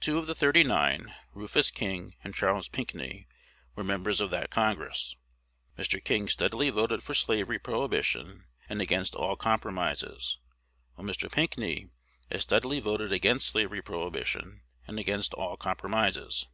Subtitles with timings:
[0.00, 3.28] Two of the "thirty nine" Rufus King and Charles Pinckney
[3.76, 5.14] were members of that Congress.
[5.78, 6.02] Mr.
[6.02, 10.38] King steadily voted for slavery prohibition and against all compromises;
[10.96, 11.30] while Mr.
[11.30, 11.88] Pinckney
[12.32, 16.48] as steadily voted against slavery prohibition and against all compromises.